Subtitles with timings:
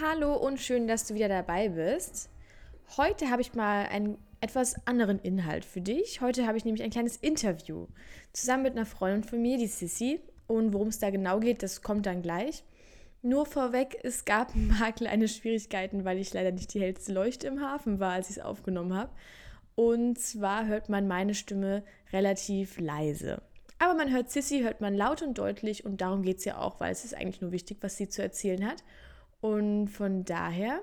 [0.00, 2.28] Hallo und schön, dass du wieder dabei bist.
[2.96, 6.20] Heute habe ich mal einen etwas anderen Inhalt für dich.
[6.20, 7.86] Heute habe ich nämlich ein kleines Interview
[8.32, 10.20] zusammen mit einer Freundin von mir, die Sissy.
[10.48, 12.64] Und worum es da genau geht, das kommt dann gleich.
[13.22, 17.46] Nur vorweg, es gab ein paar kleine Schwierigkeiten, weil ich leider nicht die hellste Leuchte
[17.46, 19.12] im Hafen war, als ich es aufgenommen habe.
[19.76, 23.42] Und zwar hört man meine Stimme relativ leise.
[23.78, 26.80] Aber man hört Sissy, hört man laut und deutlich und darum geht es ja auch,
[26.80, 28.82] weil es ist eigentlich nur wichtig, was sie zu erzählen hat.
[29.44, 30.80] Und von daher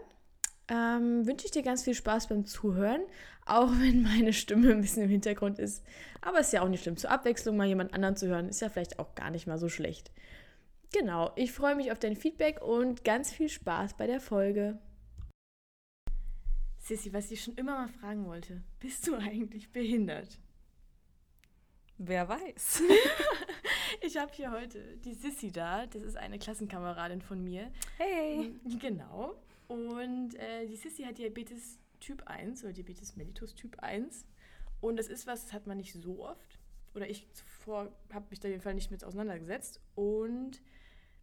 [0.67, 3.01] ähm, wünsche ich dir ganz viel Spaß beim Zuhören,
[3.43, 5.83] auch wenn meine Stimme ein bisschen im Hintergrund ist.
[6.21, 6.95] Aber ist ja auch nicht schlimm.
[6.95, 9.67] Zur Abwechslung mal jemand anderen zu hören, ist ja vielleicht auch gar nicht mal so
[9.67, 10.11] schlecht.
[10.93, 14.77] Genau, ich freue mich auf dein Feedback und ganz viel Spaß bei der Folge.
[16.77, 20.37] Sissy, was ich schon immer mal fragen wollte, bist du eigentlich behindert?
[21.97, 22.83] Wer weiß.
[24.01, 25.85] ich habe hier heute die Sissy da.
[25.85, 27.71] Das ist eine Klassenkameradin von mir.
[27.97, 28.53] Hey.
[28.79, 29.35] Genau.
[29.67, 34.25] Und äh, die Sissy hat Diabetes Typ 1 oder Diabetes mellitus Typ 1.
[34.81, 36.59] Und das ist was, das hat man nicht so oft.
[36.95, 39.79] Oder ich zuvor habe mich da jeden Fall nicht mit auseinandergesetzt.
[39.95, 40.61] Und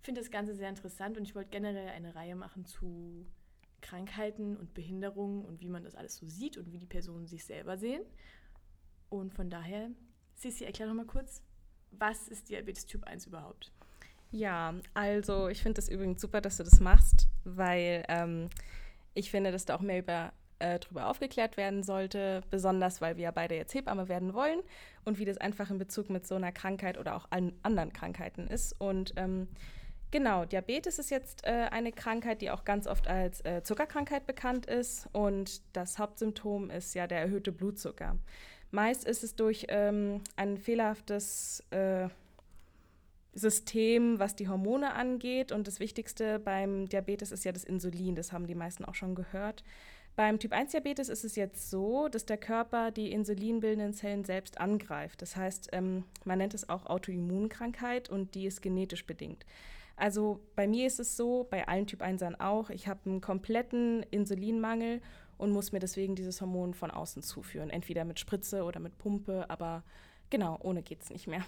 [0.01, 1.19] finde das Ganze sehr interessant.
[1.19, 3.27] Und ich wollte generell eine Reihe machen zu
[3.81, 7.45] Krankheiten und Behinderungen und wie man das alles so sieht und wie die Personen sich
[7.45, 8.03] selber sehen.
[9.09, 9.91] Und von daher
[10.35, 11.43] Sissi, erklär noch mal kurz,
[11.91, 13.73] was ist Diabetes Typ 1 überhaupt?
[14.31, 18.51] Ja, also ich finde es übrigens super, dass du das machst, weil ähm,
[19.15, 23.25] ich finde, dass da auch mehr über, äh, darüber aufgeklärt werden sollte, besonders weil wir
[23.25, 24.61] ja beide jetzt Hebamme werden wollen
[25.05, 28.49] und wie das einfach in Bezug mit so einer Krankheit oder auch allen anderen Krankheiten
[28.49, 28.79] ist.
[28.79, 29.49] Und ähm,
[30.11, 34.67] genau, Diabetes ist jetzt äh, eine Krankheit, die auch ganz oft als äh, Zuckerkrankheit bekannt
[34.67, 38.19] ist und das Hauptsymptom ist ja der erhöhte Blutzucker.
[38.71, 42.09] Meist ist es durch ähm, ein fehlerhaftes äh,
[43.33, 45.53] System, was die Hormone angeht.
[45.53, 48.15] Und das Wichtigste beim Diabetes ist ja das Insulin.
[48.15, 49.65] Das haben die meisten auch schon gehört.
[50.17, 55.23] Beim Typ-1-Diabetes ist es jetzt so, dass der Körper die insulinbildenden Zellen selbst angreift.
[55.23, 59.47] Das heißt, ähm, man nennt es auch Autoimmunkrankheit und die ist genetisch bedingt.
[59.95, 65.01] Also bei mir ist es so, bei allen Typ-1ern auch, ich habe einen kompletten Insulinmangel
[65.39, 67.71] und muss mir deswegen dieses Hormon von außen zuführen.
[67.71, 69.85] Entweder mit Spritze oder mit Pumpe, aber
[70.29, 71.45] genau, ohne geht es nicht mehr.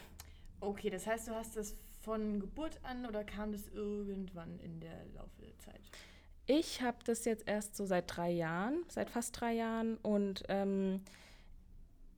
[0.61, 5.05] Okay, das heißt, du hast das von Geburt an oder kam das irgendwann in der
[5.15, 5.81] Laufe der Zeit?
[6.47, 11.03] Ich habe das jetzt erst so seit drei Jahren, seit fast drei Jahren und ähm,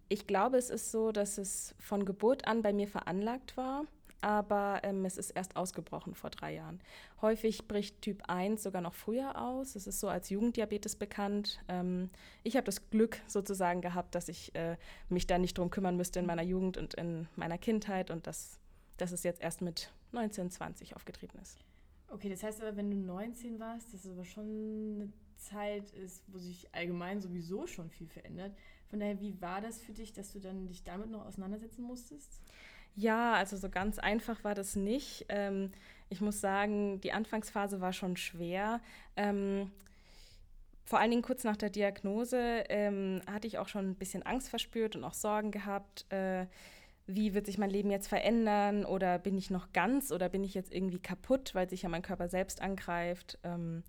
[0.09, 3.84] ich glaube, es ist so, dass es von Geburt an bei mir veranlagt war
[4.22, 6.81] aber ähm, es ist erst ausgebrochen vor drei Jahren.
[7.21, 9.77] Häufig bricht Typ 1 sogar noch früher aus.
[9.77, 11.60] Es ist so als Jugenddiabetes bekannt.
[11.69, 12.09] Ähm,
[12.43, 14.77] ich habe das Glück sozusagen gehabt, dass ich äh,
[15.09, 18.59] mich da nicht drum kümmern müsste in meiner Jugend und in meiner Kindheit und dass,
[18.97, 21.59] dass es jetzt erst mit 19, 20 aufgetreten ist.
[22.09, 25.12] Okay, das heißt aber, wenn du 19 warst, dass es aber schon eine
[25.43, 28.54] Zeit ist, wo sich allgemein sowieso schon viel verändert.
[28.89, 32.41] Von daher, wie war das für dich, dass du dann dich damit noch auseinandersetzen musstest?
[32.94, 35.26] Ja, also so ganz einfach war das nicht.
[35.28, 35.72] Ähm,
[36.08, 38.80] ich muss sagen, die Anfangsphase war schon schwer.
[39.16, 39.70] Ähm,
[40.84, 44.50] vor allen Dingen kurz nach der Diagnose ähm, hatte ich auch schon ein bisschen Angst
[44.50, 46.04] verspürt und auch Sorgen gehabt.
[46.12, 46.47] Äh,
[47.06, 48.84] wie wird sich mein Leben jetzt verändern?
[48.84, 52.03] Oder bin ich noch ganz oder bin ich jetzt irgendwie kaputt, weil sich ja mein
[52.03, 53.38] Körper selbst angreift?
[53.42, 53.82] Ähm,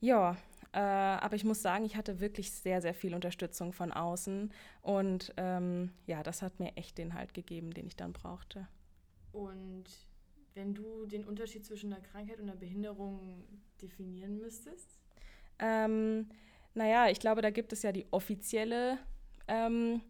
[0.00, 0.36] ja,
[0.74, 4.52] äh, aber ich muss sagen, ich hatte wirklich sehr, sehr viel Unterstützung von außen.
[4.82, 8.66] Und ähm, ja, das hat mir echt den Halt gegeben, den ich dann brauchte.
[9.30, 9.84] Und
[10.54, 13.44] wenn du den Unterschied zwischen einer Krankheit und einer Behinderung
[13.80, 14.98] definieren müsstest?
[15.60, 16.28] Ähm,
[16.74, 18.98] naja, ich glaube, da gibt es ja die offizielle,
[19.46, 20.00] ähm,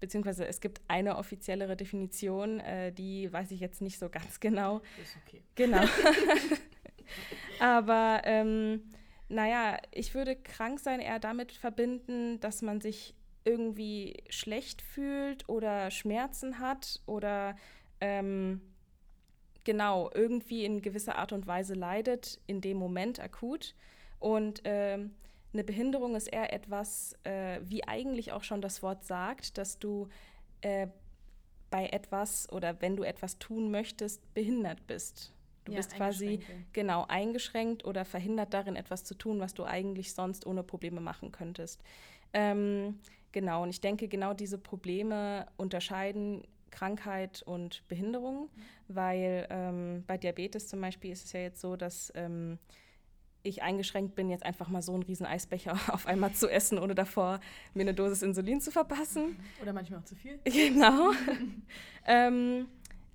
[0.00, 4.78] beziehungsweise es gibt eine offiziellere Definition, äh, die weiß ich jetzt nicht so ganz genau.
[5.00, 5.44] Ist okay.
[5.54, 5.84] Genau.
[7.60, 8.82] Aber ähm,
[9.28, 13.14] naja, ich würde krank sein eher damit verbinden, dass man sich
[13.44, 17.56] irgendwie schlecht fühlt oder Schmerzen hat oder
[18.00, 18.60] ähm,
[19.64, 23.74] genau irgendwie in gewisser Art und Weise leidet, in dem Moment akut.
[24.18, 25.14] Und ähm,
[25.52, 30.08] eine Behinderung ist eher etwas, äh, wie eigentlich auch schon das Wort sagt, dass du
[30.62, 30.88] äh,
[31.70, 35.32] bei etwas oder wenn du etwas tun möchtest, behindert bist.
[35.64, 36.40] Du ja, bist quasi
[36.72, 41.32] genau eingeschränkt oder verhindert darin, etwas zu tun, was du eigentlich sonst ohne Probleme machen
[41.32, 41.82] könntest.
[42.32, 42.98] Ähm,
[43.32, 48.48] genau, und ich denke, genau diese Probleme unterscheiden Krankheit und Behinderung, mhm.
[48.88, 52.58] weil ähm, bei Diabetes zum Beispiel ist es ja jetzt so, dass ähm,
[53.44, 56.94] ich eingeschränkt bin, jetzt einfach mal so einen riesen Eisbecher auf einmal zu essen, ohne
[56.94, 57.40] davor
[57.74, 59.36] mir eine Dosis Insulin zu verpassen.
[59.62, 60.40] Oder manchmal auch zu viel.
[60.44, 61.12] Genau.
[62.06, 62.66] ähm,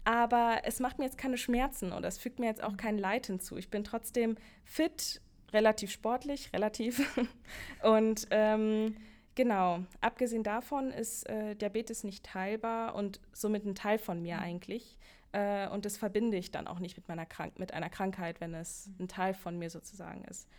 [0.09, 3.27] aber es macht mir jetzt keine Schmerzen oder es fügt mir jetzt auch kein Leid
[3.27, 3.57] hinzu.
[3.57, 5.21] Ich bin trotzdem fit
[5.53, 7.15] relativ sportlich, relativ.
[7.83, 8.97] und ähm,
[9.35, 14.41] genau, abgesehen davon ist äh, Diabetes nicht teilbar und somit ein Teil von mir mhm.
[14.41, 14.97] eigentlich.
[15.31, 18.55] Äh, und das verbinde ich dann auch nicht mit, meiner Krank mit einer Krankheit, wenn
[18.55, 19.03] es mhm.
[19.03, 20.49] ein Teil von mir sozusagen ist.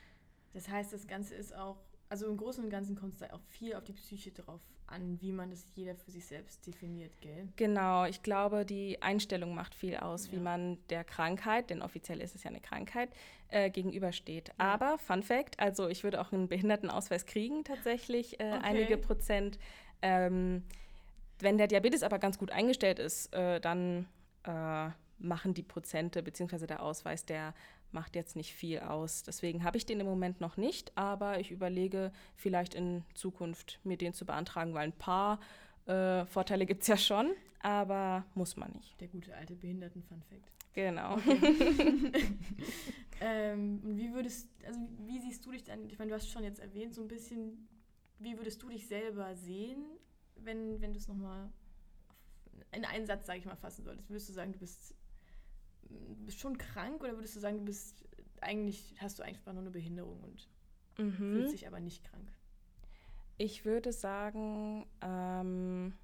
[0.53, 3.43] Das heißt, das Ganze ist auch, also im Großen und Ganzen kommt es da auch
[3.49, 4.61] viel auf die Psyche drauf
[4.91, 7.49] an, wie man das jeder für sich selbst definiert, gell?
[7.57, 10.33] Genau, ich glaube, die Einstellung macht viel aus, ja.
[10.33, 13.11] wie man der Krankheit, denn offiziell ist es ja eine Krankheit,
[13.49, 14.49] äh, gegenübersteht.
[14.49, 14.55] Ja.
[14.59, 18.61] Aber, Fun Fact, also ich würde auch einen Behindertenausweis kriegen tatsächlich, äh, okay.
[18.63, 19.59] einige Prozent.
[20.03, 20.65] Ähm,
[21.39, 24.07] wenn der Diabetes aber ganz gut eingestellt ist, äh, dann
[24.45, 26.67] äh, machen die Prozente bzw.
[26.67, 27.55] der Ausweis, der
[27.93, 29.23] macht jetzt nicht viel aus.
[29.23, 33.97] Deswegen habe ich den im Moment noch nicht, aber ich überlege vielleicht in Zukunft mir
[33.97, 35.41] den zu beantragen, weil ein paar
[35.87, 39.01] äh, Vorteile gibt es ja schon, aber muss man nicht.
[39.01, 40.53] Der gute alte Behinderten-Fun-Fact.
[40.73, 41.15] Genau.
[41.15, 42.13] Okay.
[43.21, 46.61] ähm, wie würdest, also wie siehst du dich dann, ich meine, du hast schon jetzt
[46.61, 47.69] erwähnt, so ein bisschen,
[48.19, 49.85] wie würdest du dich selber sehen,
[50.37, 51.51] wenn, wenn du es nochmal
[52.73, 54.09] in einen Satz, sage ich mal, fassen solltest?
[54.09, 54.95] Würdest du sagen, du bist,
[56.27, 58.05] bist schon krank oder würdest du sagen, du bist
[58.41, 60.49] eigentlich, hast du einfach nur eine Behinderung und
[60.99, 61.12] mhm.
[61.12, 62.32] fühlst dich aber nicht krank?
[63.37, 65.94] Ich würde sagen, ähm,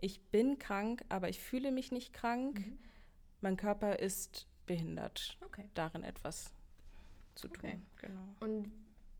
[0.00, 2.60] ich bin krank, aber ich fühle mich nicht krank.
[2.60, 2.78] Mhm.
[3.40, 5.38] Mein Körper ist behindert.
[5.44, 5.68] Okay.
[5.74, 6.52] Darin etwas
[7.34, 7.56] zu tun.
[7.58, 7.80] Okay.
[7.96, 8.36] Genau.
[8.40, 8.70] Und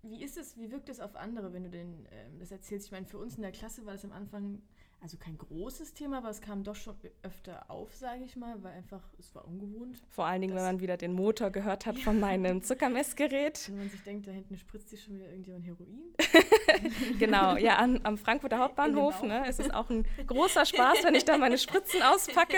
[0.03, 2.87] wie ist es, wie wirkt es auf andere, wenn du denn ähm, das erzählst?
[2.87, 4.63] Ich meine, für uns in der Klasse war das am Anfang
[5.01, 8.73] also kein großes Thema, aber es kam doch schon öfter auf, sage ich mal, weil
[8.73, 9.99] einfach, es war ungewohnt.
[10.09, 12.05] Vor allen Dingen, wenn man wieder den Motor gehört hat ja.
[12.05, 13.69] von meinem Zuckermessgerät.
[13.69, 16.15] Wenn man sich denkt, da hinten spritzt sich schon wieder irgendjemand Heroin.
[17.19, 21.25] genau, ja, an, am Frankfurter Hauptbahnhof ne, es ist auch ein großer Spaß, wenn ich
[21.25, 22.57] da meine Spritzen auspacke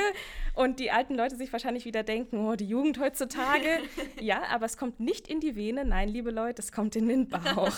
[0.55, 3.67] und die alten Leute sich wahrscheinlich wieder denken, oh, die Jugend heutzutage.
[4.21, 7.29] Ja, aber es kommt nicht in die Vene, nein, liebe Leute, es kommt in den
[7.29, 7.77] Bauch.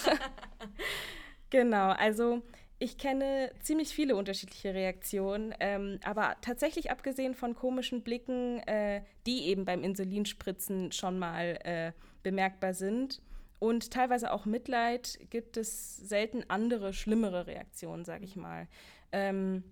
[1.51, 2.43] genau, also
[2.81, 9.47] ich kenne ziemlich viele unterschiedliche Reaktionen, ähm, aber tatsächlich abgesehen von komischen Blicken, äh, die
[9.47, 11.93] eben beim Insulinspritzen schon mal äh,
[12.23, 13.21] bemerkbar sind
[13.59, 18.69] und teilweise auch Mitleid, gibt es selten andere, schlimmere Reaktionen, sage ich mal.
[19.11, 19.65] Ähm,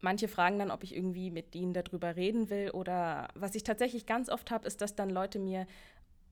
[0.00, 4.04] manche fragen dann, ob ich irgendwie mit ihnen darüber reden will oder was ich tatsächlich
[4.04, 5.66] ganz oft habe, ist, dass dann Leute mir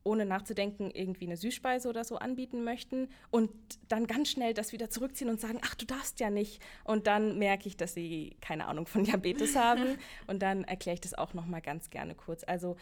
[0.04, 3.50] ohne nachzudenken irgendwie eine Süßspeise oder so anbieten möchten und
[3.88, 6.62] dann ganz schnell das wieder zurückziehen und sagen, ach, du darfst ja nicht.
[6.84, 11.00] Und dann merke ich, dass sie keine Ahnung von Diabetes haben und dann erkläre ich
[11.00, 12.44] das auch noch mal ganz gerne kurz.
[12.44, 12.76] Also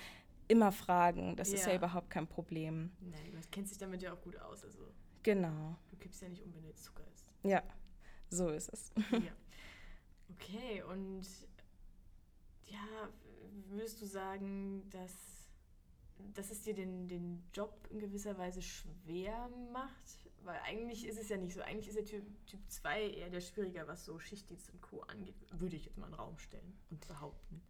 [0.48, 1.54] immer fragen, das ja.
[1.54, 2.90] ist ja überhaupt kein Problem.
[3.00, 4.64] Nein, du kennst dich damit ja auch gut aus.
[4.64, 4.80] Also
[5.22, 5.76] genau.
[5.90, 7.30] Du kippst ja nicht um, wenn du jetzt Zucker isst.
[7.44, 7.62] Ja,
[8.28, 8.92] so ist es.
[9.10, 9.18] Ja.
[10.40, 11.24] Okay, und
[12.64, 13.08] ja,
[13.68, 15.41] würdest du sagen, dass
[16.34, 20.30] dass es dir den, den Job in gewisser Weise schwer macht?
[20.44, 21.62] Weil eigentlich ist es ja nicht so.
[21.62, 25.00] Eigentlich ist der Typ, typ 2 eher der schwieriger, was so Schichtdienst und Co.
[25.02, 27.62] angeht, würde ich jetzt mal in den Raum stellen und behaupten.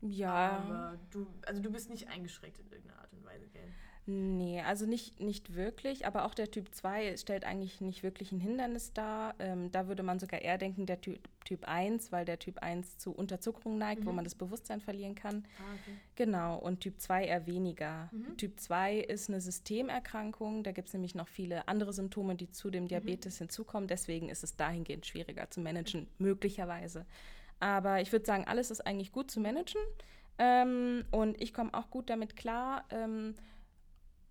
[0.00, 0.62] Ja.
[0.66, 3.68] Aber du, also du bist nicht eingeschränkt in irgendeiner Art und Weise, gell?
[4.10, 8.40] Nee, also nicht, nicht wirklich, aber auch der Typ 2 stellt eigentlich nicht wirklich ein
[8.40, 9.34] Hindernis dar.
[9.38, 12.96] Ähm, da würde man sogar eher denken, der Typ, typ 1, weil der Typ 1
[12.96, 14.06] zu Unterzuckerung neigt, mhm.
[14.06, 15.44] wo man das Bewusstsein verlieren kann.
[15.58, 15.96] Ah, okay.
[16.14, 18.08] Genau, und Typ 2 eher weniger.
[18.10, 18.38] Mhm.
[18.38, 22.70] Typ 2 ist eine Systemerkrankung, da gibt es nämlich noch viele andere Symptome, die zu
[22.70, 22.88] dem mhm.
[22.88, 23.44] Diabetes mhm.
[23.44, 23.88] hinzukommen.
[23.88, 27.04] Deswegen ist es dahingehend schwieriger zu managen, möglicherweise.
[27.60, 29.80] Aber ich würde sagen, alles ist eigentlich gut zu managen.
[30.38, 32.84] Ähm, und ich komme auch gut damit klar.
[32.90, 33.34] Ähm,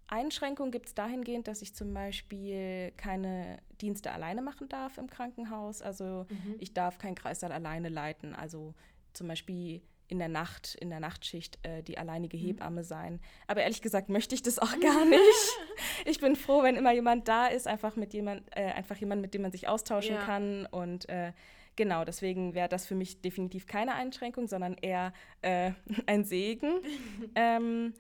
[0.08, 5.82] Einschränkungen gibt es dahingehend, dass ich zum Beispiel keine Dienste alleine machen darf im Krankenhaus.
[5.82, 6.56] Also mhm.
[6.60, 8.34] ich darf keinen Kreißsaal alleine leiten.
[8.34, 8.74] Also
[9.14, 12.42] zum Beispiel in der Nacht, in der Nachtschicht äh, die alleinige mhm.
[12.42, 13.20] Hebamme sein.
[13.48, 15.58] Aber ehrlich gesagt möchte ich das auch gar nicht.
[16.06, 19.34] ich bin froh, wenn immer jemand da ist, einfach mit jemand, äh, einfach jemand, mit
[19.34, 20.22] dem man sich austauschen ja.
[20.22, 20.66] kann.
[20.68, 21.34] Und äh,
[21.78, 25.72] genau, deswegen wäre das für mich definitiv keine Einschränkung, sondern eher äh,
[26.06, 26.82] ein Segen.
[27.36, 27.94] ähm,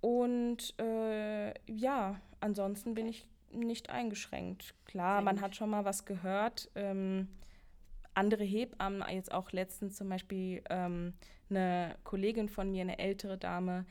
[0.00, 4.74] und äh, ja, ansonsten bin ich nicht eingeschränkt.
[4.84, 6.70] Klar, man hat schon mal was gehört.
[6.74, 7.28] Ähm,
[8.14, 11.14] andere Hebammen, jetzt auch letztens zum Beispiel ähm,
[11.50, 13.84] eine Kollegin von mir, eine ältere Dame,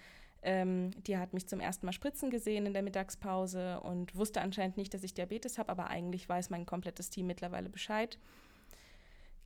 [0.44, 4.78] ähm, die hat mich zum ersten Mal spritzen gesehen in der Mittagspause und wusste anscheinend
[4.78, 8.18] nicht, dass ich Diabetes habe, aber eigentlich weiß mein komplettes Team mittlerweile Bescheid.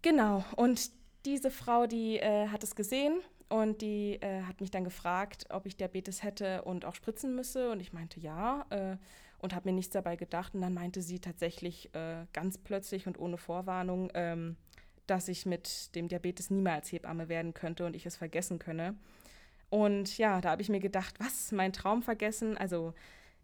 [0.06, 0.92] Genau, und
[1.26, 5.66] diese Frau, die äh, hat es gesehen und die äh, hat mich dann gefragt, ob
[5.66, 7.72] ich Diabetes hätte und auch spritzen müsse.
[7.72, 8.98] Und ich meinte ja äh,
[9.40, 10.54] und habe mir nichts dabei gedacht.
[10.54, 14.58] Und dann meinte sie tatsächlich äh, ganz plötzlich und ohne Vorwarnung, ähm,
[15.08, 18.94] dass ich mit dem Diabetes niemals Hebamme werden könnte und ich es vergessen könne.
[19.72, 22.60] Und ja, da habe ich mir gedacht, was, mein Traum vergessen?
[22.60, 22.94] Also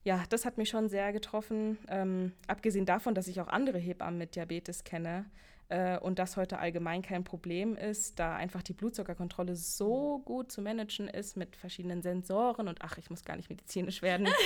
[0.03, 1.79] ja, das hat mich schon sehr getroffen.
[1.87, 5.25] Ähm, abgesehen davon, dass ich auch andere Hebammen mit Diabetes kenne
[5.71, 10.61] äh, und das heute allgemein kein Problem ist, da einfach die Blutzuckerkontrolle so gut zu
[10.61, 14.27] managen ist mit verschiedenen Sensoren und ach, ich muss gar nicht medizinisch werden.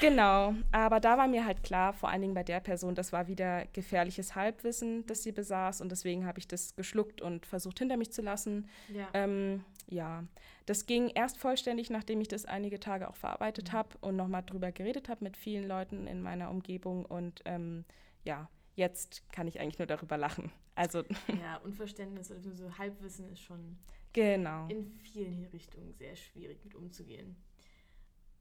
[0.00, 3.28] Genau, aber da war mir halt klar, vor allen Dingen bei der Person, das war
[3.28, 7.98] wieder gefährliches Halbwissen, das sie besaß und deswegen habe ich das geschluckt und versucht hinter
[7.98, 8.66] mich zu lassen.
[8.88, 9.08] Ja.
[9.12, 10.24] Ähm, ja,
[10.64, 13.76] das ging erst vollständig, nachdem ich das einige Tage auch verarbeitet mhm.
[13.76, 17.84] habe und nochmal drüber geredet habe mit vielen Leuten in meiner Umgebung und ähm,
[18.24, 18.48] ja,
[18.80, 20.50] jetzt kann ich eigentlich nur darüber lachen.
[20.74, 21.04] Also
[21.40, 23.78] ja, Unverständnis oder so Halbwissen ist schon
[24.12, 24.66] genau.
[24.68, 27.36] in vielen Richtungen sehr schwierig mit umzugehen.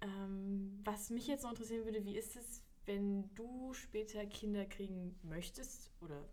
[0.02, 5.20] Ähm, was mich jetzt noch interessieren würde, wie ist es, wenn du später Kinder kriegen
[5.22, 6.28] möchtest oder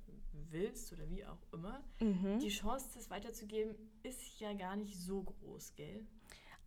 [0.51, 2.39] willst oder wie auch immer, mhm.
[2.39, 6.07] die Chance, das weiterzugeben, ist ja gar nicht so groß, gell?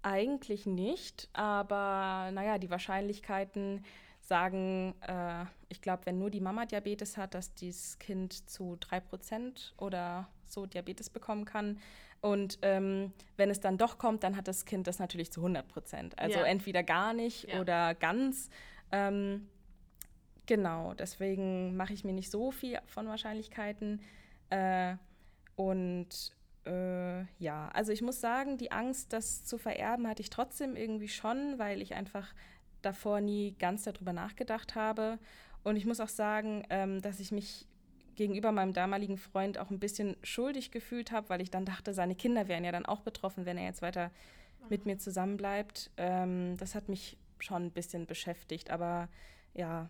[0.02, 3.84] Eigentlich nicht, aber naja, die Wahrscheinlichkeiten
[4.22, 9.74] sagen, äh, ich glaube, wenn nur die Mama Diabetes hat, dass dieses Kind zu 3%
[9.78, 11.80] oder so Diabetes bekommen kann.
[12.22, 15.68] Und ähm, wenn es dann doch kommt, dann hat das Kind das natürlich zu 100
[15.68, 16.20] Prozent.
[16.20, 16.46] Also ja.
[16.46, 17.60] entweder gar nicht ja.
[17.60, 18.50] oder ganz.
[18.92, 19.48] Ähm,
[20.46, 24.02] genau, deswegen mache ich mir nicht so viel von Wahrscheinlichkeiten.
[24.50, 24.96] Äh,
[25.56, 26.34] und
[26.66, 31.08] äh, ja, also ich muss sagen, die Angst, das zu vererben, hatte ich trotzdem irgendwie
[31.08, 32.34] schon, weil ich einfach
[32.82, 35.20] davor nie ganz darüber nachgedacht habe.
[35.64, 37.68] Und ich muss auch sagen, ähm, dass ich mich
[38.16, 42.16] gegenüber meinem damaligen Freund auch ein bisschen schuldig gefühlt habe, weil ich dann dachte, seine
[42.16, 44.12] Kinder wären ja dann auch betroffen, wenn er jetzt weiter
[44.70, 45.92] mit mir zusammenbleibt.
[45.98, 49.08] Ähm, das hat mich schon ein bisschen beschäftigt, aber
[49.54, 49.90] ja,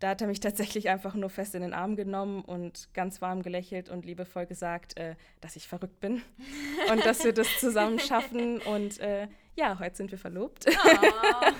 [0.00, 3.42] da hat er mich tatsächlich einfach nur fest in den Arm genommen und ganz warm
[3.42, 6.22] gelächelt und liebevoll gesagt, äh, dass ich verrückt bin
[6.90, 8.60] und dass wir das zusammen schaffen.
[8.60, 10.66] Und äh, ja, heute sind wir verlobt.
[10.68, 11.46] Oh.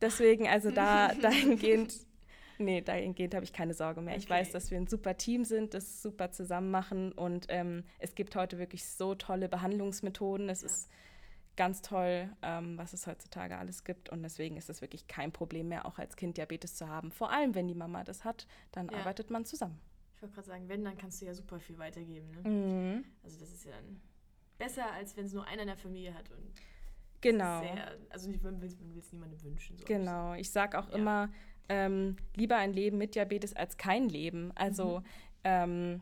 [0.00, 1.92] Deswegen, also da dahingehend
[2.60, 4.14] Nee, dahingehend habe ich keine Sorge mehr.
[4.14, 4.22] Okay.
[4.24, 8.16] Ich weiß, dass wir ein super Team sind, das super zusammen machen und ähm, es
[8.16, 10.48] gibt heute wirklich so tolle Behandlungsmethoden.
[10.48, 10.66] Es ja.
[10.66, 10.90] ist
[11.58, 15.68] ganz toll, ähm, was es heutzutage alles gibt und deswegen ist es wirklich kein Problem
[15.68, 17.10] mehr, auch als Kind Diabetes zu haben.
[17.10, 18.98] Vor allem, wenn die Mama das hat, dann ja.
[18.98, 19.78] arbeitet man zusammen.
[20.14, 22.30] Ich wollte gerade sagen, wenn, dann kannst du ja super viel weitergeben.
[22.30, 22.48] Ne?
[22.48, 23.04] Mhm.
[23.24, 24.00] Also das ist ja dann
[24.56, 26.52] besser, als wenn es nur einer in der Familie hat und
[27.20, 27.60] Genau.
[27.62, 29.76] Sehr, also man will es niemandem wünschen.
[29.76, 30.34] So genau.
[30.34, 30.94] Ich sage auch ja.
[30.94, 31.28] immer,
[31.68, 34.52] ähm, lieber ein Leben mit Diabetes als kein Leben.
[34.54, 35.04] Also, mhm.
[35.42, 36.00] ähm,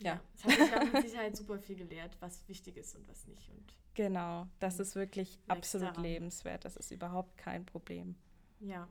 [0.00, 0.20] ja.
[0.34, 3.48] Es hat mich auch mit Sicherheit super viel gelehrt, was wichtig ist und was nicht.
[3.50, 6.02] Und genau, das ist wirklich absolut daran.
[6.02, 6.64] lebenswert.
[6.64, 8.14] Das ist überhaupt kein Problem.
[8.60, 8.88] Ja.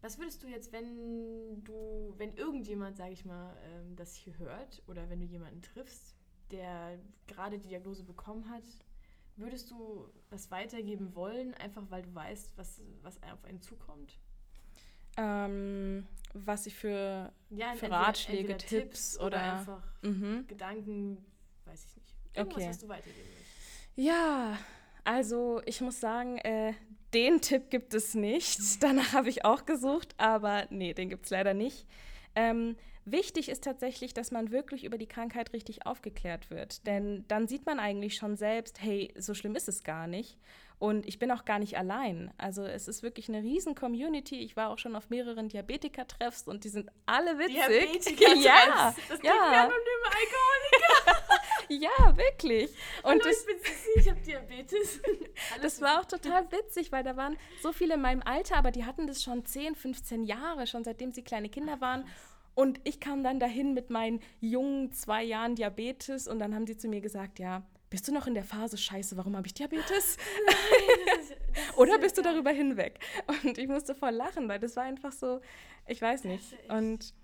[0.00, 4.82] Was würdest du jetzt, wenn du, wenn irgendjemand, sage ich mal, ähm, das hier hört
[4.86, 6.14] oder wenn du jemanden triffst,
[6.50, 8.62] der gerade die Diagnose bekommen hat,
[9.36, 14.18] würdest du was weitergeben wollen, einfach weil du weißt, was, was auf einen zukommt?
[15.18, 20.46] Ähm, was ich für, ja, für entweder, Ratschläge, entweder Tipps, Tipps oder, einfach mhm.
[20.46, 21.24] Gedanken,
[21.64, 22.14] weiß ich nicht.
[22.34, 22.68] Irgendwas, okay.
[22.68, 23.48] was du weitergeben willst.
[23.96, 24.58] Ja,
[25.04, 26.72] also ich muss sagen, äh,
[27.14, 28.82] den Tipp gibt es nicht.
[28.82, 31.86] Danach habe ich auch gesucht, aber nee, den gibt es leider nicht.
[32.34, 36.86] Ähm, wichtig ist tatsächlich, dass man wirklich über die Krankheit richtig aufgeklärt wird.
[36.86, 40.38] Denn dann sieht man eigentlich schon selbst, hey, so schlimm ist es gar nicht.
[40.78, 42.32] Und ich bin auch gar nicht allein.
[42.38, 44.38] Also es ist wirklich eine riesen Community.
[44.38, 47.56] Ich war auch schon auf mehreren Diabetiker-Treffs und die sind alle witzig.
[47.56, 49.62] Diabetiker ja, das ja.
[49.64, 51.18] Alkoholiker.
[51.68, 52.70] ja, wirklich.
[53.02, 55.00] Und Hallo, das, ich bin Sissi, ich habe Diabetes.
[55.62, 58.84] das war auch total witzig, weil da waren so viele in meinem Alter, aber die
[58.84, 62.04] hatten das schon 10, 15 Jahre, schon seitdem sie kleine Kinder waren.
[62.54, 66.76] Und ich kam dann dahin mit meinen jungen zwei Jahren Diabetes und dann haben sie
[66.76, 70.16] zu mir gesagt, ja, bist du noch in der Phase, scheiße, warum habe ich Diabetes?
[70.46, 71.36] Nein, ist,
[71.76, 72.98] Oder bist du darüber hinweg?
[73.26, 75.40] Und ich musste voll lachen, weil das war einfach so,
[75.86, 76.56] ich weiß nicht.
[76.68, 77.14] Und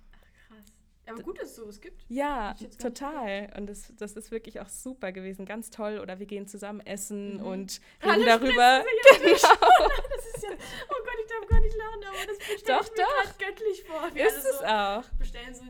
[1.06, 2.02] aber gut, dass es sowas gibt.
[2.08, 3.52] Ja, total.
[3.56, 5.44] Und das, das ist wirklich auch super gewesen.
[5.44, 5.98] Ganz toll.
[5.98, 7.46] Oder wir gehen zusammen essen mhm.
[7.46, 8.84] und reden Alles darüber.
[9.14, 9.28] Genau.
[9.28, 13.04] das ist ja, oh Gott, ich darf gar nicht lachen, aber das stelle ich mir
[13.04, 13.38] doch.
[13.38, 14.14] göttlich vor.
[14.14, 15.04] Wir ist es so auch.
[15.18, 15.64] Bestellen so,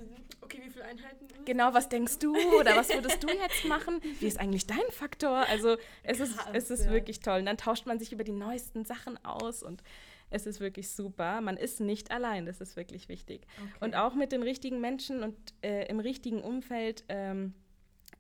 [0.45, 1.27] okay, wie viele Einheiten?
[1.45, 4.01] Genau, was denkst du oder was würdest du jetzt machen?
[4.21, 5.47] Wie ist eigentlich dein Faktor?
[5.49, 6.93] Also es Krass, ist, es ist ja.
[6.93, 7.41] wirklich toll.
[7.41, 9.83] Und dann tauscht man sich über die neuesten Sachen aus und
[10.31, 11.41] es ist wirklich super.
[11.41, 13.47] Man ist nicht allein, das ist wirklich wichtig.
[13.57, 13.85] Okay.
[13.85, 17.55] Und auch mit den richtigen Menschen und äh, im richtigen Umfeld ähm,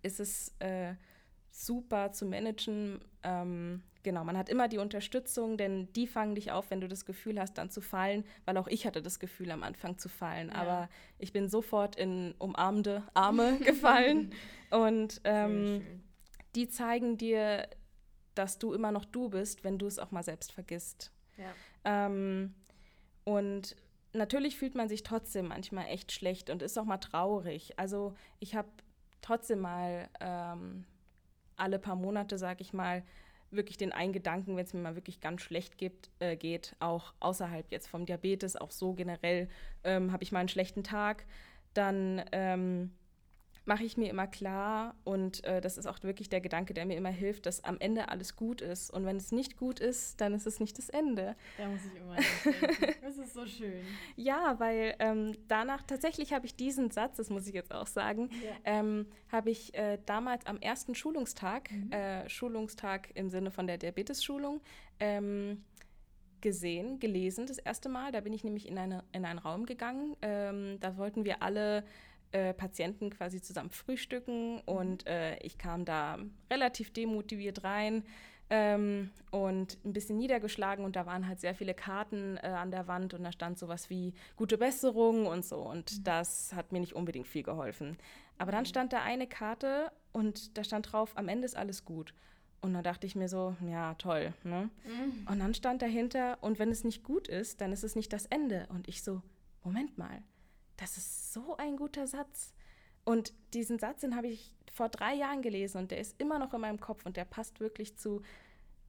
[0.02, 0.94] ist es äh,
[1.50, 3.00] super zu managen.
[3.22, 7.04] Ähm, genau, man hat immer die Unterstützung, denn die fangen dich auf, wenn du das
[7.04, 10.50] Gefühl hast, dann zu fallen, weil auch ich hatte das Gefühl am Anfang zu fallen.
[10.50, 10.54] Ja.
[10.54, 14.32] Aber ich bin sofort in umarmende Arme gefallen.
[14.70, 15.84] und ähm,
[16.54, 17.68] die zeigen dir,
[18.36, 21.10] dass du immer noch du bist, wenn du es auch mal selbst vergisst.
[21.36, 22.06] Ja.
[22.06, 22.54] Ähm,
[23.24, 23.74] und
[24.12, 27.78] natürlich fühlt man sich trotzdem manchmal echt schlecht und ist auch mal traurig.
[27.78, 28.68] Also ich habe
[29.22, 30.84] trotzdem mal ähm,
[31.56, 33.02] alle paar Monate, sage ich mal,
[33.50, 37.14] wirklich den einen Gedanken, wenn es mir mal wirklich ganz schlecht gibt, äh, geht, auch
[37.20, 39.48] außerhalb jetzt vom Diabetes, auch so generell
[39.84, 41.24] ähm, habe ich mal einen schlechten Tag,
[41.74, 42.92] dann ähm,
[43.66, 46.96] mache ich mir immer klar und äh, das ist auch wirklich der Gedanke, der mir
[46.96, 48.90] immer hilft, dass am Ende alles gut ist.
[48.90, 51.34] Und wenn es nicht gut ist, dann ist es nicht das Ende.
[51.56, 52.94] Da muss ich immer denken.
[53.02, 53.82] Das ist so schön.
[54.16, 58.30] Ja, weil ähm, danach tatsächlich habe ich diesen Satz, das muss ich jetzt auch sagen,
[58.30, 58.50] ja.
[58.64, 61.92] ähm, habe ich äh, damals am ersten Schulungstag, mhm.
[61.92, 64.60] äh, Schulungstag im Sinne von der Diabetes-Schulung,
[65.00, 65.64] ähm,
[66.40, 68.12] gesehen, gelesen das erste Mal.
[68.12, 70.16] Da bin ich nämlich in, eine, in einen Raum gegangen.
[70.22, 71.84] Ähm, da wollten wir alle
[72.34, 76.18] äh, Patienten quasi zusammen frühstücken und äh, ich kam da
[76.50, 78.02] relativ demotiviert rein
[78.50, 82.88] ähm, und ein bisschen niedergeschlagen und da waren halt sehr viele Karten äh, an der
[82.88, 86.04] Wand und da stand sowas wie gute Besserung und so und mhm.
[86.04, 87.96] das hat mir nicht unbedingt viel geholfen.
[88.36, 92.14] Aber dann stand da eine Karte und da stand drauf, am Ende ist alles gut.
[92.62, 94.32] Und dann dachte ich mir so, ja, toll.
[94.42, 94.70] Ne?
[94.84, 95.28] Mhm.
[95.30, 98.26] Und dann stand dahinter, und wenn es nicht gut ist, dann ist es nicht das
[98.26, 98.66] Ende.
[98.70, 99.22] Und ich so,
[99.62, 100.22] Moment mal,
[100.76, 102.52] das ist so ein guter Satz.
[103.04, 106.54] Und diesen Satz, den habe ich vor drei Jahren gelesen und der ist immer noch
[106.54, 108.22] in meinem Kopf und der passt wirklich zu,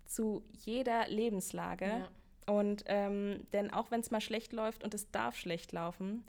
[0.06, 1.86] zu jeder Lebenslage.
[1.86, 2.10] Ja.
[2.54, 6.24] Und ähm, denn auch wenn es mal schlecht läuft und es darf schlecht laufen,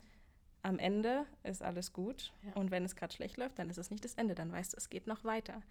[0.63, 2.33] am Ende ist alles gut.
[2.43, 2.53] Ja.
[2.53, 4.77] Und wenn es gerade schlecht läuft, dann ist es nicht das Ende, dann weißt du,
[4.77, 5.61] es geht noch weiter.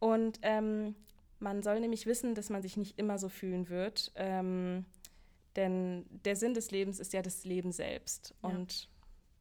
[0.00, 0.94] Und ähm,
[1.38, 4.12] man soll nämlich wissen, dass man sich nicht immer so fühlen wird.
[4.16, 4.84] Ähm,
[5.56, 8.34] denn der Sinn des Lebens ist ja das Leben selbst.
[8.42, 8.50] Ja.
[8.50, 8.88] Und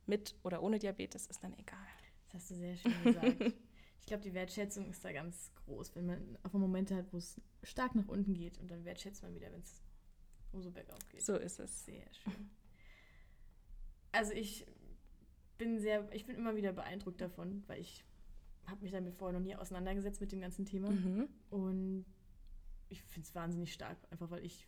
[0.05, 1.77] mit oder ohne Diabetes ist dann egal.
[2.25, 3.41] Das hast du sehr schön gesagt.
[3.99, 7.39] ich glaube, die Wertschätzung ist da ganz groß, wenn man auf Momente hat, wo es
[7.63, 9.81] stark nach unten geht und dann wertschätzt man wieder, wenn es
[10.53, 11.23] so bergauf geht.
[11.23, 11.85] So ist es.
[11.85, 12.49] Sehr schön.
[14.11, 14.65] Also ich
[15.57, 18.03] bin sehr, ich bin immer wieder beeindruckt davon, weil ich
[18.65, 20.91] habe mich damit vorher noch nie auseinandergesetzt mit dem ganzen Thema.
[20.91, 21.29] Mhm.
[21.49, 22.05] Und
[22.89, 24.67] ich finde es wahnsinnig stark, einfach weil ich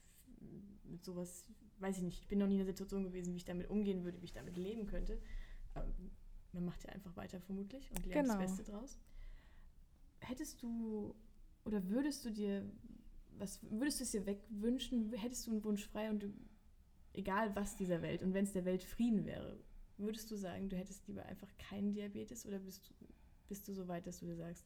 [0.83, 1.47] mit sowas
[1.79, 4.03] weiß ich nicht, ich bin noch nie in der Situation gewesen, wie ich damit umgehen
[4.03, 5.19] würde, wie ich damit leben könnte.
[5.73, 5.87] Aber
[6.53, 8.39] man macht ja einfach weiter vermutlich und lernt genau.
[8.39, 8.99] das Beste draus.
[10.19, 11.13] Hättest du
[11.65, 12.65] oder würdest du dir,
[13.37, 16.33] was würdest du es dir wegwünschen, hättest du einen Wunsch frei und du,
[17.13, 19.59] egal was dieser Welt und wenn es der Welt Frieden wäre,
[19.97, 23.05] würdest du sagen, du hättest lieber einfach keinen Diabetes oder bist du,
[23.47, 24.65] bist du so weit, dass du dir sagst,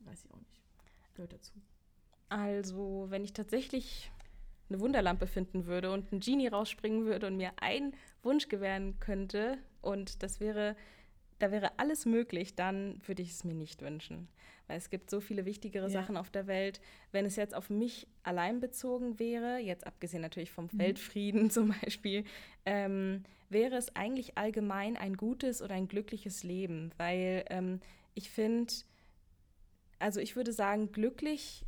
[0.00, 0.60] weiß ich auch nicht,
[1.14, 1.52] gehört dazu?
[2.28, 4.10] Also, wenn ich tatsächlich
[4.68, 9.58] eine Wunderlampe finden würde und ein Genie rausspringen würde und mir einen Wunsch gewähren könnte
[9.80, 10.76] und das wäre,
[11.38, 14.28] da wäre alles möglich, dann würde ich es mir nicht wünschen.
[14.68, 15.90] Weil es gibt so viele wichtigere ja.
[15.90, 16.80] Sachen auf der Welt.
[17.10, 20.78] Wenn es jetzt auf mich allein bezogen wäre, jetzt abgesehen natürlich vom mhm.
[20.78, 22.24] Weltfrieden zum Beispiel,
[22.64, 26.92] ähm, wäre es eigentlich allgemein ein gutes oder ein glückliches Leben.
[26.96, 27.80] Weil ähm,
[28.14, 28.72] ich finde,
[29.98, 31.64] also ich würde sagen, glücklich,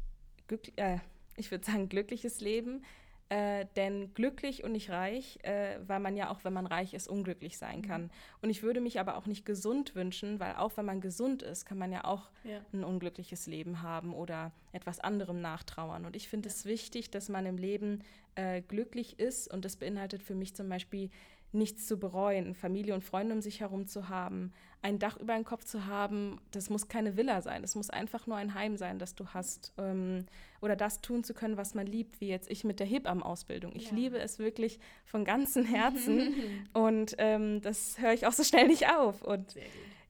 [0.47, 0.99] glücklich äh,
[1.37, 2.83] ich würde sagen, glückliches Leben.
[3.31, 7.09] Äh, denn glücklich und nicht reich, äh, weil man ja auch, wenn man reich ist,
[7.09, 7.83] unglücklich sein mhm.
[7.83, 8.11] kann.
[8.43, 11.65] Und ich würde mich aber auch nicht gesund wünschen, weil auch wenn man gesund ist,
[11.65, 12.61] kann man ja auch ja.
[12.75, 16.05] ein unglückliches Leben haben oder etwas anderem nachtrauern.
[16.05, 16.55] Und ich finde ja.
[16.55, 19.51] es wichtig, dass man im Leben äh, glücklich ist.
[19.51, 21.09] Und das beinhaltet für mich zum Beispiel
[21.55, 25.45] nichts zu bereuen, Familie und Freunde um sich herum zu haben, ein Dach über den
[25.45, 26.41] Kopf zu haben.
[26.51, 29.73] Das muss keine Villa sein, das muss einfach nur ein Heim sein, das du hast.
[29.79, 30.27] Ähm,
[30.61, 33.73] oder das tun zu können, was man liebt, wie jetzt ich mit der HIPAM-Ausbildung.
[33.75, 33.97] Ich ja.
[33.97, 36.35] liebe es wirklich von ganzem Herzen
[36.75, 39.23] und ähm, das höre ich auch so schnell nicht auf.
[39.23, 39.55] Und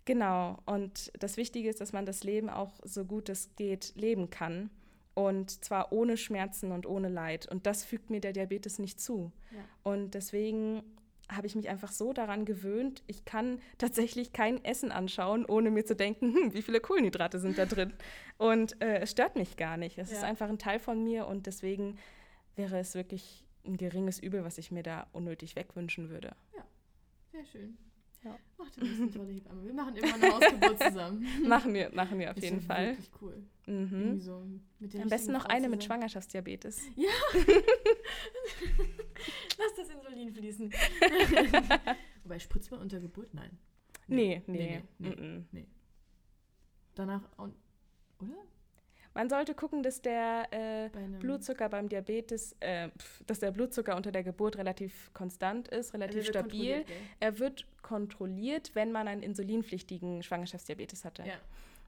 [0.05, 4.31] genau, und das Wichtige ist, dass man das Leben auch so gut es geht leben
[4.31, 4.71] kann.
[5.15, 7.47] Und zwar ohne Schmerzen und ohne Leid.
[7.49, 9.31] Und das fügt mir der Diabetes nicht zu.
[9.53, 9.59] Ja.
[9.85, 10.83] Und deswegen
[11.29, 15.85] habe ich mich einfach so daran gewöhnt, ich kann tatsächlich kein Essen anschauen, ohne mir
[15.85, 17.93] zu denken, hm, wie viele Kohlenhydrate sind da drin.
[18.37, 19.99] Und äh, es stört mich gar nicht.
[19.99, 20.19] Es ja.
[20.19, 21.99] ist einfach ein Teil von mir und deswegen
[22.57, 26.37] wäre es wirklich ein geringes Übel, was ich mir da unnötig wegwünschen würde.
[26.55, 26.65] Ja,
[27.33, 27.79] sehr schön.
[28.23, 28.39] Ja.
[28.59, 29.65] Ach, du bist eine tolle Hebamme.
[29.65, 31.27] Wir machen immer eine Hausgeburt zusammen.
[31.47, 32.89] machen wir, machen wir auf jeden Fall.
[32.89, 33.43] Wirklich cool.
[33.67, 34.19] Mhm.
[34.19, 34.47] So
[35.01, 36.83] Am besten noch eine mit Schwangerschaftsdiabetes.
[36.97, 37.11] Ja.
[39.59, 40.73] Lass das Insulin fließen.
[42.25, 43.33] Wobei, spritzt man unter Geburt?
[43.35, 43.59] Nein.
[44.07, 44.83] Nee, nee.
[44.99, 45.45] Nee, nee, nee.
[45.53, 45.67] nee.
[46.95, 47.53] Danach, oder?
[49.15, 52.89] Man sollte gucken, dass der äh, Blutzucker beim Diabetes, äh,
[53.27, 56.85] dass der Blutzucker unter der Geburt relativ konstant ist, relativ also stabil.
[57.21, 61.23] Er wird kontrolliert, wenn man einen insulinpflichtigen Schwangerschaftsdiabetes hatte.
[61.23, 61.35] Ja.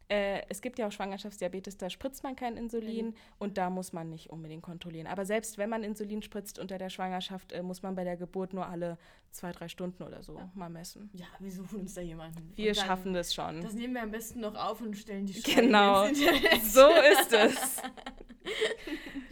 [0.09, 3.15] Äh, es gibt ja auch Schwangerschaftsdiabetes, da spritzt man kein Insulin mhm.
[3.39, 5.09] und da muss man nicht unbedingt kontrollieren.
[5.09, 8.53] Aber selbst wenn man Insulin spritzt unter der Schwangerschaft, äh, muss man bei der Geburt
[8.53, 8.99] nur alle
[9.33, 10.51] zwei, drei Stunden oder so ja.
[10.55, 11.11] mal messen.
[11.13, 12.53] Ja, wir suchen uns da jemanden.
[12.55, 13.63] Wir dann, schaffen das schon.
[13.63, 16.89] Das nehmen wir am besten noch auf und stellen die Schweine Genau, so
[17.21, 17.83] ist es.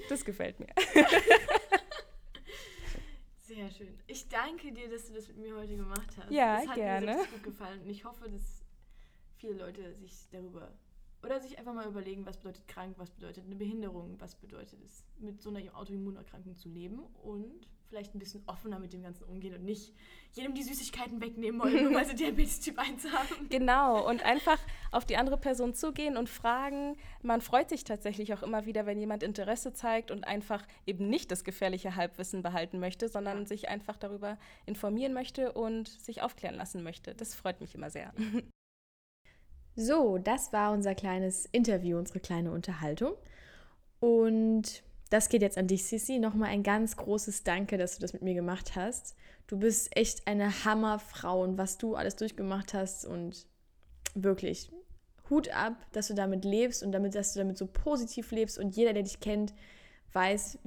[0.08, 0.68] Das gefällt mir.
[3.38, 3.96] Sehr schön.
[4.06, 6.30] Ich danke dir, dass du das mit mir heute gemacht hast.
[6.30, 7.06] Ja, das hat gerne.
[7.06, 8.63] mir gut gefallen und ich hoffe, dass
[9.44, 10.72] viele Leute sich darüber
[11.22, 15.04] oder sich einfach mal überlegen, was bedeutet krank, was bedeutet eine Behinderung, was bedeutet es,
[15.18, 19.54] mit so einer Autoimmunerkrankung zu leben und vielleicht ein bisschen offener mit dem Ganzen umgehen
[19.54, 19.92] und nicht
[20.32, 23.48] jedem die Süßigkeiten wegnehmen wollen, nur weil sie Diabetes Typ 1 haben.
[23.50, 24.58] Genau, und einfach
[24.90, 26.96] auf die andere Person zugehen und fragen.
[27.22, 31.30] Man freut sich tatsächlich auch immer wieder, wenn jemand Interesse zeigt und einfach eben nicht
[31.30, 33.46] das gefährliche Halbwissen behalten möchte, sondern ja.
[33.46, 37.14] sich einfach darüber informieren möchte und sich aufklären lassen möchte.
[37.14, 38.12] Das freut mich immer sehr.
[39.76, 43.14] So, das war unser kleines Interview, unsere kleine Unterhaltung.
[44.00, 46.18] Und das geht jetzt an dich, Sissi.
[46.18, 49.16] Nochmal ein ganz großes Danke, dass du das mit mir gemacht hast.
[49.46, 53.46] Du bist echt eine Hammerfrau und was du alles durchgemacht hast und
[54.14, 54.70] wirklich
[55.28, 58.76] Hut ab, dass du damit lebst und damit, dass du damit so positiv lebst und
[58.76, 59.54] jeder, der dich kennt,
[60.12, 60.58] weiß,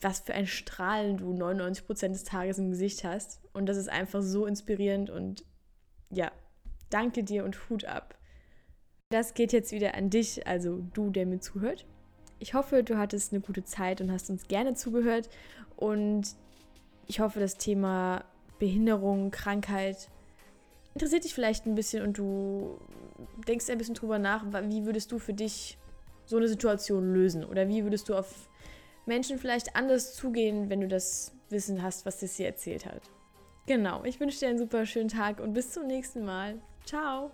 [0.00, 3.40] was für ein Strahlen du 99 Prozent des Tages im Gesicht hast.
[3.52, 5.44] Und das ist einfach so inspirierend und
[6.10, 6.30] ja,
[6.90, 8.16] danke dir und Hut ab.
[9.10, 11.84] Das geht jetzt wieder an dich, also du, der mir zuhört.
[12.38, 15.28] Ich hoffe, du hattest eine gute Zeit und hast uns gerne zugehört.
[15.76, 16.28] Und
[17.08, 18.24] ich hoffe, das Thema
[18.60, 20.08] Behinderung, Krankheit
[20.94, 22.78] interessiert dich vielleicht ein bisschen und du
[23.48, 25.76] denkst ein bisschen drüber nach, wie würdest du für dich
[26.24, 27.44] so eine Situation lösen?
[27.44, 28.48] Oder wie würdest du auf
[29.06, 33.02] Menschen vielleicht anders zugehen, wenn du das Wissen hast, was das hier erzählt hat?
[33.66, 36.60] Genau, ich wünsche dir einen super schönen Tag und bis zum nächsten Mal.
[36.84, 37.32] Ciao!